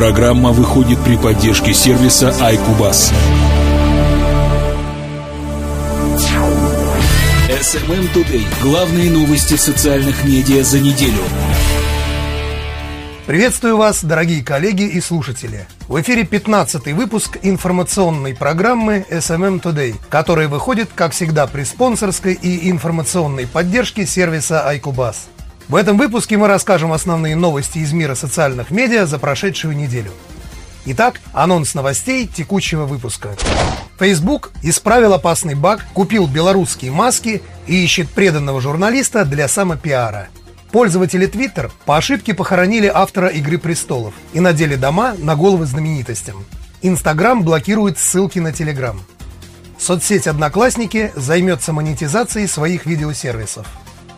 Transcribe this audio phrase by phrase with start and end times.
[0.00, 3.12] Программа выходит при поддержке сервиса iCubus.
[7.50, 8.46] SMM Today.
[8.62, 11.20] Главные новости социальных медиа за неделю.
[13.26, 15.66] Приветствую вас, дорогие коллеги и слушатели.
[15.86, 22.70] В эфире 15 выпуск информационной программы SMM Today, которая выходит, как всегда, при спонсорской и
[22.70, 25.16] информационной поддержке сервиса iCubus.
[25.70, 30.10] В этом выпуске мы расскажем основные новости из мира социальных медиа за прошедшую неделю.
[30.86, 33.36] Итак, анонс новостей текущего выпуска.
[33.96, 40.26] Facebook исправил опасный баг, купил белорусские маски и ищет преданного журналиста для самопиара.
[40.72, 46.44] Пользователи Twitter по ошибке похоронили автора «Игры престолов» и надели дома на головы знаменитостям.
[46.82, 48.96] Инстаграм блокирует ссылки на Telegram.
[49.78, 53.68] Соцсеть «Одноклассники» займется монетизацией своих видеосервисов.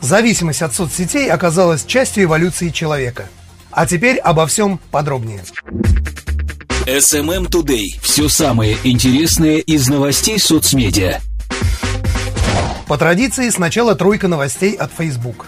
[0.03, 3.29] Зависимость от соцсетей оказалась частью эволюции человека.
[3.71, 5.45] А теперь обо всем подробнее.
[6.87, 8.01] SMM Today.
[8.03, 11.21] Все самое интересное из новостей соцмедиа.
[12.89, 15.47] По традиции сначала тройка новостей от Facebook.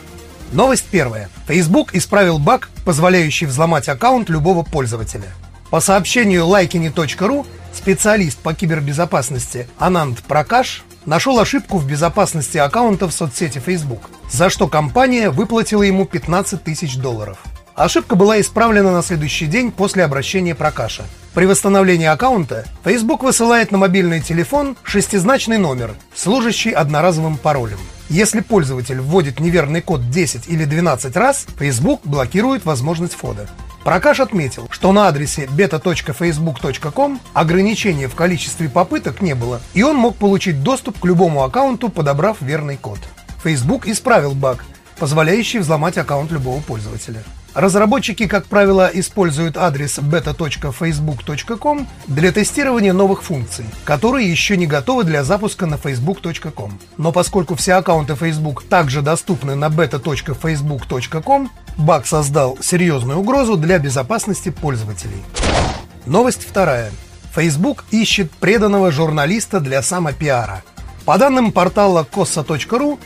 [0.53, 1.29] Новость первая.
[1.49, 5.35] Facebook исправил баг, позволяющий взломать аккаунт любого пользователя.
[5.69, 13.59] По сообщению likini.ru специалист по кибербезопасности Ананд Пракаш нашел ошибку в безопасности аккаунта в соцсети
[13.59, 17.39] Facebook, за что компания выплатила ему 15 тысяч долларов.
[17.75, 21.05] Ошибка была исправлена на следующий день после обращения Прокаша.
[21.35, 27.79] При восстановлении аккаунта Facebook высылает на мобильный телефон шестизначный номер, служащий одноразовым паролем.
[28.09, 33.49] Если пользователь вводит неверный код 10 или 12 раз, Facebook блокирует возможность входа.
[33.85, 40.17] Прокаш отметил, что на адресе beta.facebook.com ограничения в количестве попыток не было, и он мог
[40.17, 42.99] получить доступ к любому аккаунту, подобрав верный код.
[43.43, 44.65] Facebook исправил баг,
[44.99, 47.23] позволяющий взломать аккаунт любого пользователя.
[47.55, 55.23] Разработчики, как правило, используют адрес beta.facebook.com для тестирования новых функций, которые еще не готовы для
[55.23, 56.79] запуска на facebook.com.
[56.99, 64.49] Но поскольку все аккаунты Facebook также доступны на beta.facebook.com, баг создал серьезную угрозу для безопасности
[64.51, 65.23] пользователей.
[66.07, 66.91] Новость вторая.
[67.35, 70.63] Facebook ищет преданного журналиста для самопиара.
[71.05, 72.99] По данным портала kossa.ru,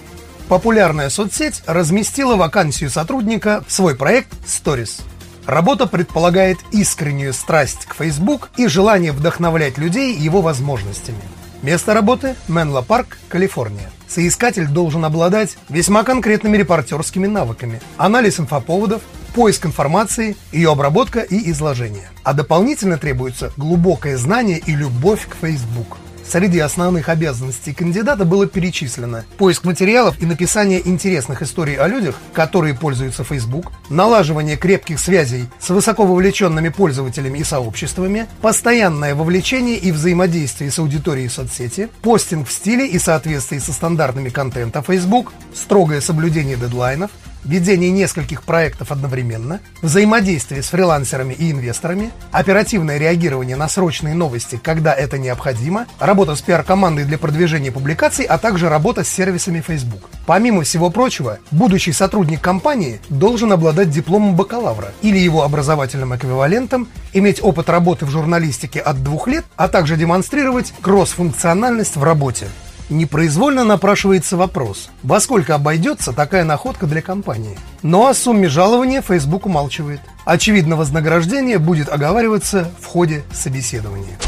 [0.49, 5.03] популярная соцсеть разместила вакансию сотрудника в свой проект Stories.
[5.47, 11.23] Работа предполагает искреннюю страсть к Facebook и желание вдохновлять людей его возможностями.
[11.63, 13.91] Место работы– Менло Парк, Калифорния.
[14.07, 19.03] Соискатель должен обладать весьма конкретными репортерскими навыками, анализ инфоповодов,
[19.35, 22.09] поиск информации, ее обработка и изложение.
[22.23, 29.25] А дополнительно требуется глубокое знание и любовь к Facebook– Среди основных обязанностей кандидата было перечислено
[29.39, 35.71] поиск материалов и написание интересных историй о людях, которые пользуются Facebook, налаживание крепких связей с
[35.71, 42.87] высоко вовлеченными пользователями и сообществами, постоянное вовлечение и взаимодействие с аудиторией соцсети, постинг в стиле
[42.87, 47.11] и соответствии со стандартами контента Facebook, строгое соблюдение дедлайнов,
[47.49, 54.93] ведение нескольких проектов одновременно, взаимодействие с фрилансерами и инвесторами, оперативное реагирование на срочные новости, когда
[54.95, 60.11] это необходимо, работа с пиар-командой для продвижения публикаций, а также работа с сервисами Facebook.
[60.27, 67.43] Помимо всего прочего, будущий сотрудник компании должен обладать дипломом бакалавра или его образовательным эквивалентом, иметь
[67.43, 72.47] опыт работы в журналистике от двух лет, а также демонстрировать кросс-функциональность в работе.
[72.91, 77.59] Непроизвольно напрашивается вопрос, во сколько обойдется такая находка для компании.
[77.83, 80.01] Но о сумме жалования Facebook умалчивает.
[80.25, 84.19] Очевидно, вознаграждение будет оговариваться в ходе собеседования.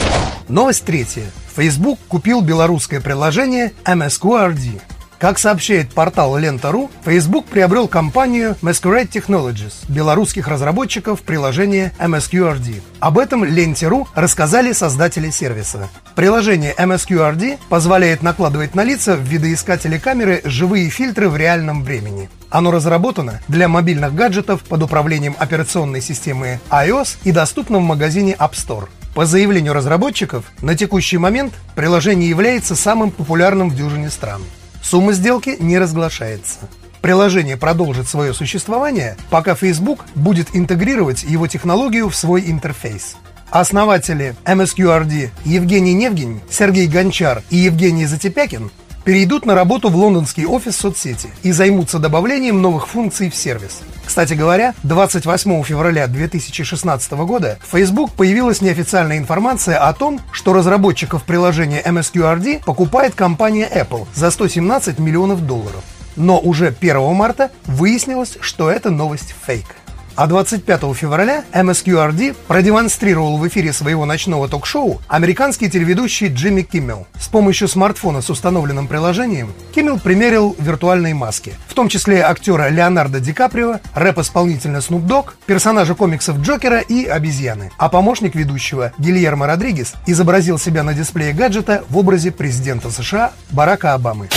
[0.48, 1.24] Новость третья.
[1.54, 4.80] Facebook купил белорусское приложение MSQRD.
[5.20, 12.80] Как сообщает портал Лента.ру, Facebook приобрел компанию Masquerade Technologies, белорусских разработчиков приложения MSQRD.
[13.00, 15.90] Об этом Ленте.ру рассказали создатели сервиса.
[16.14, 22.30] Приложение MSQRD позволяет накладывать на лица в видоискатели камеры живые фильтры в реальном времени.
[22.48, 28.52] Оно разработано для мобильных гаджетов под управлением операционной системы iOS и доступно в магазине App
[28.52, 28.88] Store.
[29.14, 34.40] По заявлению разработчиков, на текущий момент приложение является самым популярным в дюжине стран.
[34.82, 36.58] Сумма сделки не разглашается.
[37.00, 43.16] Приложение продолжит свое существование, пока Facebook будет интегрировать его технологию в свой интерфейс.
[43.50, 48.70] Основатели MSQRD Евгений Невгень, Сергей Гончар и Евгений Затепякин
[49.04, 53.80] перейдут на работу в лондонский офис соцсети и займутся добавлением новых функций в сервис.
[54.10, 61.22] Кстати говоря, 28 февраля 2016 года в Facebook появилась неофициальная информация о том, что разработчиков
[61.22, 65.84] приложения MSQRD покупает компания Apple за 117 миллионов долларов.
[66.16, 69.76] Но уже 1 марта выяснилось, что это новость фейк.
[70.20, 77.06] А 25 февраля MSQRD продемонстрировал в эфире своего ночного ток-шоу американский телеведущий Джимми Киммел.
[77.18, 83.18] С помощью смартфона с установленным приложением Киммел примерил виртуальные маски, в том числе актера Леонардо
[83.18, 87.70] Ди Каприо, рэп-исполнителя Snoop Dogg, персонажа комиксов Джокера и обезьяны.
[87.78, 93.94] А помощник ведущего Гильермо Родригес изобразил себя на дисплее гаджета в образе президента США Барака
[93.94, 94.28] Обамы.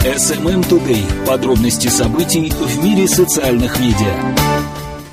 [0.00, 1.26] SMM Today.
[1.26, 4.49] Подробности событий в мире социальных медиа.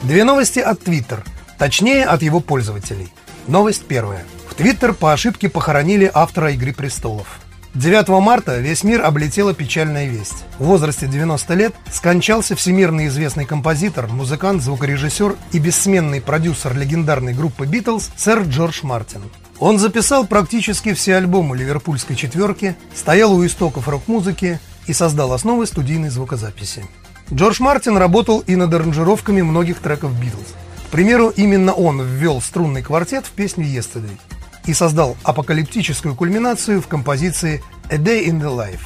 [0.07, 1.19] Две новости от Twitter,
[1.57, 3.11] точнее от его пользователей.
[3.45, 4.23] Новость первая.
[4.49, 7.41] В Twitter по ошибке похоронили автора «Игры престолов».
[7.73, 10.45] 9 марта весь мир облетела печальная весть.
[10.59, 17.65] В возрасте 90 лет скончался всемирно известный композитор, музыкант, звукорежиссер и бессменный продюсер легендарной группы
[17.65, 19.23] «Битлз» сэр Джордж Мартин.
[19.59, 26.09] Он записал практически все альбомы ливерпульской четверки, стоял у истоков рок-музыки и создал основы студийной
[26.09, 26.85] звукозаписи.
[27.33, 30.55] Джордж Мартин работал и над аранжировками многих треков Битлз.
[30.87, 34.17] К примеру, именно он ввел струнный квартет в песню «Yesterday»
[34.65, 38.79] и создал апокалиптическую кульминацию в композиции «A Day in the Life».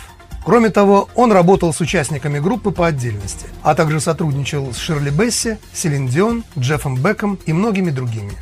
[0.44, 5.58] Кроме того, он работал с участниками группы по отдельности, а также сотрудничал с Ширли Бесси,
[5.72, 8.34] Селин Дион, Джеффом Беком и многими другими.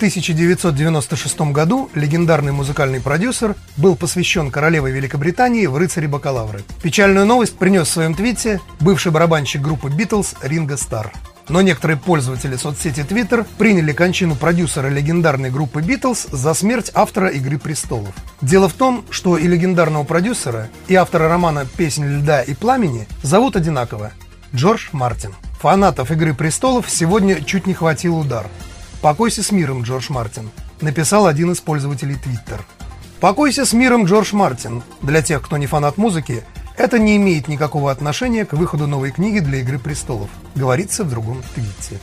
[0.00, 6.62] В 1996 году легендарный музыкальный продюсер был посвящен королеве Великобритании в рыцаре бакалавры.
[6.82, 11.12] Печальную новость принес в своем твите бывший барабанщик группы Битлз Ринго Стар.
[11.50, 17.58] Но некоторые пользователи соцсети Twitter приняли кончину продюсера легендарной группы Битлз за смерть автора «Игры
[17.58, 18.14] престолов».
[18.40, 23.54] Дело в том, что и легендарного продюсера, и автора романа «Песнь льда и пламени» зовут
[23.54, 24.12] одинаково–
[24.54, 25.34] Джордж Мартин.
[25.60, 28.46] Фанатов «Игры престолов» сегодня чуть не хватил удар.
[29.00, 30.50] «Покойся с миром, Джордж Мартин»,
[30.82, 32.60] написал один из пользователей Twitter.
[33.18, 34.82] «Покойся с миром, Джордж Мартин».
[35.00, 36.44] Для тех, кто не фанат музыки,
[36.76, 41.42] это не имеет никакого отношения к выходу новой книги для «Игры престолов», говорится в другом
[41.54, 41.98] твите.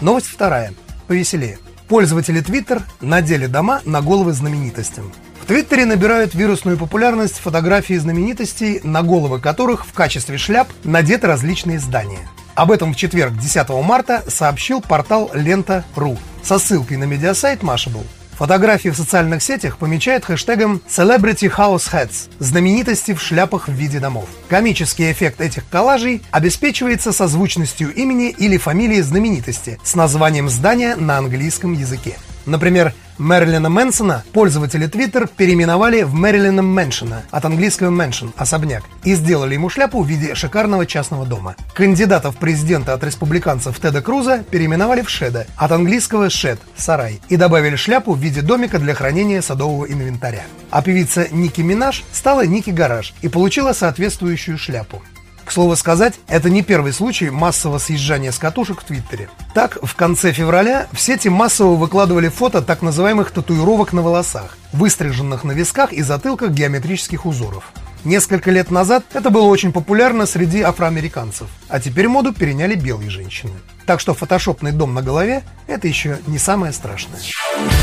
[0.00, 0.72] Новость вторая.
[1.08, 1.58] Повеселее.
[1.88, 5.12] Пользователи Twitter надели дома на головы знаменитостям.
[5.42, 11.78] В Твиттере набирают вирусную популярность фотографии знаменитостей, на головы которых в качестве шляп надеты различные
[11.78, 12.28] здания.
[12.56, 18.06] Об этом в четверг, 10 марта, сообщил портал Лента.ру со ссылкой на медиасайт Mashable.
[18.32, 24.28] Фотографии в социальных сетях помечают хэштегом Celebrity House Hats– знаменитости в шляпах в виде домов.
[24.48, 31.74] Комический эффект этих коллажей обеспечивается созвучностью имени или фамилии знаменитости с названием здания на английском
[31.74, 32.16] языке.
[32.46, 39.54] Например, Мэрилина Мэнсона пользователи Twitter переименовали в Мэрилина Мэншена от английского Mansion– особняк, и сделали
[39.54, 41.56] ему шляпу в виде шикарного частного дома.
[41.74, 47.36] Кандидатов в президента от республиканцев Теда Круза переименовали в Шеда от английского Шед– сарай, и
[47.36, 50.42] добавили шляпу в виде домика для хранения садового инвентаря.
[50.70, 55.02] А певица Ники Минаж стала Ники Гараж и получила соответствующую шляпу.
[55.46, 59.30] К слову сказать, это не первый случай массового съезжания с катушек в Твиттере.
[59.54, 65.44] Так, в конце февраля в сети массово выкладывали фото так называемых татуировок на волосах, выстриженных
[65.44, 67.72] на висках и затылках геометрических узоров.
[68.02, 73.52] Несколько лет назад это было очень популярно среди афроамериканцев, а теперь моду переняли белые женщины.
[73.86, 77.20] Так что фотошопный дом на голове– это еще не самое страшное.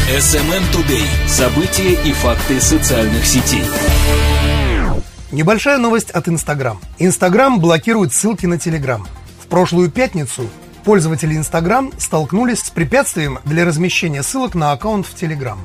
[0.10, 1.08] SMM Today.
[1.30, 3.64] События и факты социальных сетей.
[5.34, 6.80] Небольшая новость от Инстаграм.
[7.00, 9.08] Инстаграм блокирует ссылки на Телеграм.
[9.42, 10.48] В прошлую пятницу
[10.84, 15.58] пользователи Инстаграм столкнулись с препятствием для размещения ссылок на аккаунт в Телеграм.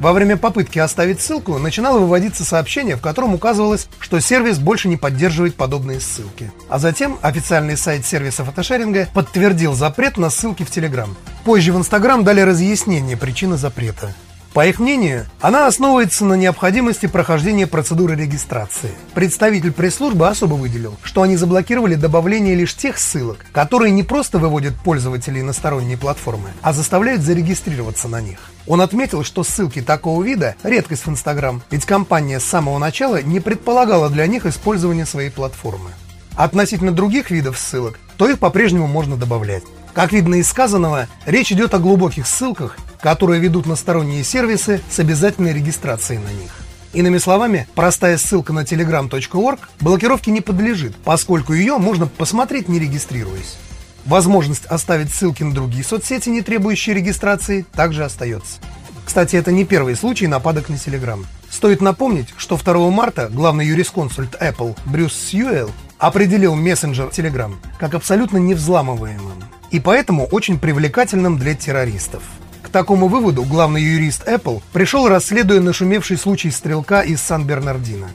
[0.00, 4.96] Во время попытки оставить ссылку начинало выводиться сообщение, в котором указывалось, что сервис больше не
[4.96, 6.50] поддерживает подобные ссылки.
[6.68, 11.16] А затем официальный сайт сервиса фотошеринга подтвердил запрет на ссылки в Телеграм.
[11.44, 14.12] Позже в Инстаграм дали разъяснение причины запрета.
[14.52, 18.90] По их мнению, она основывается на необходимости прохождения процедуры регистрации.
[19.14, 24.74] Представитель пресс-службы особо выделил, что они заблокировали добавление лишь тех ссылок, которые не просто выводят
[24.74, 28.40] пользователей на сторонние платформы, а заставляют зарегистрироваться на них.
[28.66, 33.40] Он отметил, что ссылки такого вида– редкость в Инстаграм, ведь компания с самого начала не
[33.40, 35.90] предполагала для них использование своей платформы.
[36.36, 39.64] Относительно других видов ссылок, то их по-прежнему можно добавлять.
[39.94, 44.98] Как видно из сказанного, речь идет о глубоких ссылках, которые ведут на сторонние сервисы с
[44.98, 46.52] обязательной регистрацией на них.
[46.94, 53.56] Иными словами, простая ссылка на telegram.org блокировке не подлежит, поскольку ее можно посмотреть не регистрируясь.
[54.04, 58.58] Возможность оставить ссылки на другие соцсети, не требующие регистрации, также остается.
[59.04, 61.24] Кстати, это не первый случай нападок на Telegram.
[61.50, 68.38] Стоит напомнить, что 2 марта главный юрисконсульт Apple Брюс Сьюэлл определил мессенджер Telegram как абсолютно
[68.38, 72.22] невзламываемым и поэтому очень привлекательным для террористов.
[72.72, 78.08] Такому выводу главный юрист Apple пришел, расследуя нашумевший случай стрелка из Сан-Бернардино.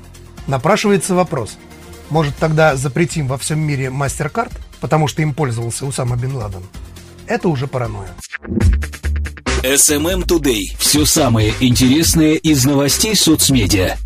[0.47, 1.57] Напрашивается вопрос,
[2.09, 6.63] может тогда запретим во всем мире MasterCard, потому что им пользовался Усама Бен Ладен?
[7.27, 8.09] это уже паранойя.
[9.63, 10.75] SMM Today.
[10.79, 13.97] Все самое интересное из новостей соцмедиа.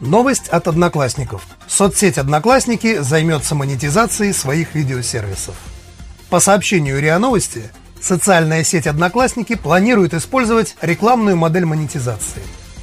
[0.00, 1.42] Новость от одноклассников.
[1.66, 5.56] Соцсеть «Одноклассники» займется монетизацией своих видеосервисов.
[6.30, 7.64] По сообщению РИА Новости,
[8.00, 12.42] социальная сеть «Одноклассники» планирует использовать рекламную модель монетизации.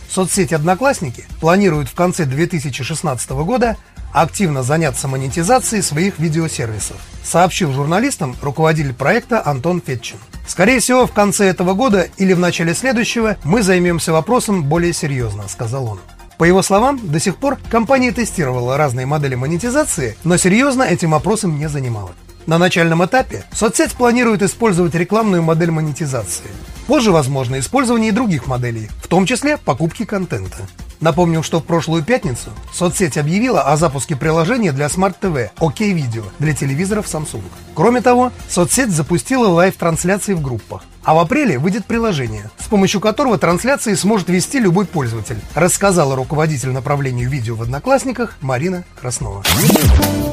[0.09, 3.77] Соцсеть «Одноклассники» планирует в конце 2016 года
[4.13, 10.17] активно заняться монетизацией своих видеосервисов, сообщил журналистам руководитель проекта Антон Фетчин.
[10.47, 15.47] Скорее всего, в конце этого года или в начале следующего мы займемся вопросом более серьезно,
[15.49, 15.99] сказал он.
[16.37, 21.57] По его словам, до сих пор компания тестировала разные модели монетизации, но серьезно этим вопросом
[21.57, 22.15] не занималась.
[22.47, 26.51] На начальном этапе соцсеть планирует использовать рекламную модель монетизации.
[26.85, 30.59] Позже возможно использование и других моделей, в том числе покупки контента.
[31.01, 36.25] Напомним, что в прошлую пятницу соцсеть объявила о запуске приложения для Smart TV OK Video
[36.37, 37.43] для телевизоров Samsung.
[37.73, 40.83] Кроме того, соцсеть запустила live-трансляции в группах.
[41.05, 46.71] А в апреле выйдет приложение, с помощью которого трансляции сможет вести любой пользователь, рассказала руководитель
[46.71, 49.43] направления видео в Одноклассниках Марина Краснова.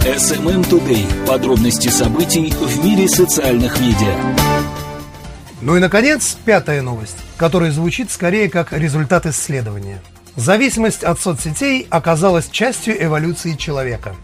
[0.00, 1.26] SMM Today.
[1.26, 4.16] Подробности событий в мире социальных медиа.
[5.60, 10.02] Ну и, наконец, пятая новость, которая звучит скорее как результат исследования–
[10.36, 14.14] Зависимость от соцсетей оказалась частью эволюции человека.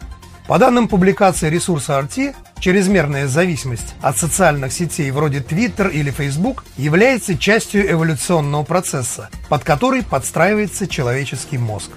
[0.47, 7.37] По данным публикации ресурса RT, чрезмерная зависимость от социальных сетей вроде Twitter или Facebook является
[7.37, 11.91] частью эволюционного процесса, под который подстраивается человеческий мозг.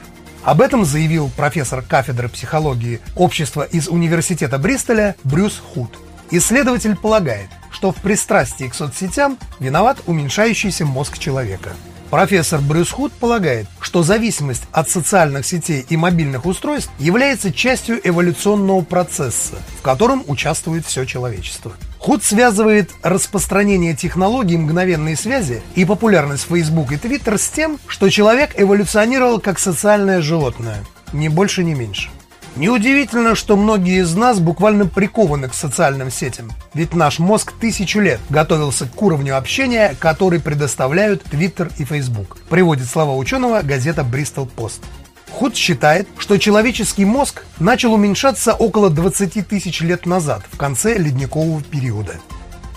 [0.44, 5.92] Об этом заявил профессор кафедры психологии общества из Университета Бристоля Брюс Худ.
[6.32, 11.72] Исследователь полагает, что в пристрастии к соцсетям виноват уменьшающийся мозг человека–
[12.12, 18.82] Профессор Брюс Худ полагает, что зависимость от социальных сетей и мобильных устройств является частью эволюционного
[18.82, 21.72] процесса, в котором участвует все человечество.
[22.00, 28.56] Худ связывает распространение технологий мгновенной связи и популярность Facebook и Twitter с тем, что человек
[28.58, 32.10] эволюционировал как социальное животное, ни больше, ни меньше.
[32.58, 38.20] Неудивительно, что многие из нас буквально прикованы к социальным сетям, ведь наш мозг тысячу лет
[38.30, 44.82] готовился к уровню общения, который предоставляют Twitter и Facebook, приводит слова ученого газета Bristol Post.
[45.32, 51.64] Худ считает, что человеческий мозг начал уменьшаться около 20 тысяч лет назад, в конце ледникового
[51.64, 52.16] периода.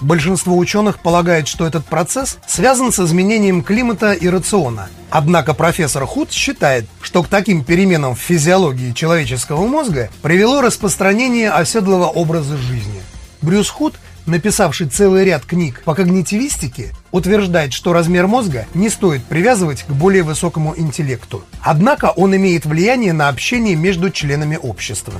[0.00, 4.88] Большинство ученых полагает, что этот процесс связан с изменением климата и рациона.
[5.10, 12.06] Однако профессор Худ считает, что к таким переменам в физиологии человеческого мозга привело распространение оседлого
[12.06, 13.02] образа жизни.
[13.40, 13.94] Брюс Худ
[14.26, 20.22] написавший целый ряд книг по когнитивистике, утверждает, что размер мозга не стоит привязывать к более
[20.22, 21.44] высокому интеллекту.
[21.60, 25.14] Однако он имеет влияние на общение между членами общества.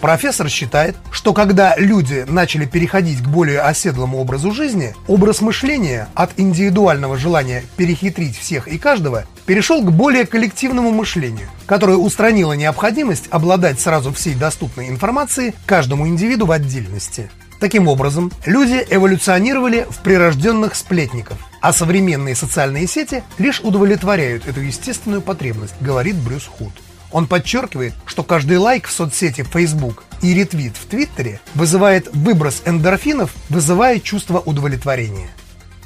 [0.00, 6.32] Профессор считает, что когда люди начали переходить к более оседлому образу жизни, образ мышления от
[6.36, 13.80] индивидуального желания перехитрить всех и каждого перешел к более коллективному мышлению, которое устранило необходимость обладать
[13.80, 17.30] сразу всей доступной информацией каждому индивиду в отдельности.
[17.58, 25.22] Таким образом, люди эволюционировали в прирожденных сплетников, а современные социальные сети лишь удовлетворяют эту естественную
[25.22, 26.72] потребность, говорит Брюс Худ.
[27.16, 33.34] Он подчеркивает, что каждый лайк в соцсети Facebook и ретвит в Твиттере вызывает выброс эндорфинов,
[33.48, 35.30] вызывая чувство удовлетворения.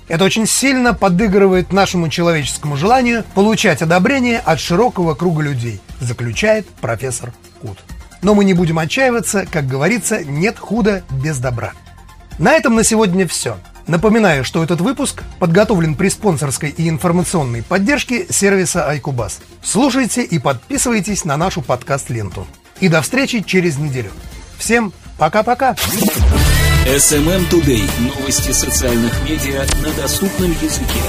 [0.08, 7.32] Это очень сильно подыгрывает нашему человеческому желанию получать одобрение от широкого круга людей, заключает профессор
[7.60, 7.78] Кут.
[8.22, 11.74] Но мы не будем отчаиваться, как говорится, нет худа без добра.
[12.40, 13.56] На этом на сегодня все.
[13.86, 19.40] Напоминаю, что этот выпуск подготовлен при спонсорской и информационной поддержке сервиса iCubus.
[19.62, 22.46] Слушайте и подписывайтесь на нашу подкаст-ленту.
[22.80, 24.10] И до встречи через неделю.
[24.58, 25.76] Всем пока-пока.
[26.86, 27.88] SMM Today.
[28.00, 31.00] Новости социальных медиа на доступном языке.